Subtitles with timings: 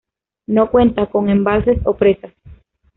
[0.47, 2.33] No cuenta con embalses o presas.